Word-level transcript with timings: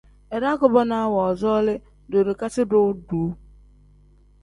Iraa 0.37 0.55
kubonaa 0.63 1.01
woozooli 1.17 1.75
doorikasi-ro 2.17 2.83
duuu. 3.13 3.33